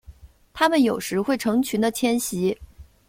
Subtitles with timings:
[0.51, 2.57] 它们有时会成群的迁徙。